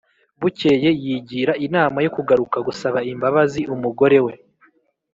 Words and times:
Bukeye 0.41 0.89
yigira 1.03 1.53
inama 1.65 1.97
yo 2.05 2.11
kugaruka 2.15 2.57
gusaba 2.67 2.99
imbabazi 3.11 3.61
umugore 3.75 4.17
we 4.25 4.33